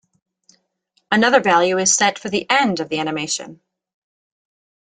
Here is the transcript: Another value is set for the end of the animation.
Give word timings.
Another 1.11 1.39
value 1.41 1.77
is 1.77 1.93
set 1.93 2.17
for 2.17 2.27
the 2.29 2.49
end 2.49 2.79
of 2.79 2.89
the 2.89 2.97
animation. 2.97 3.61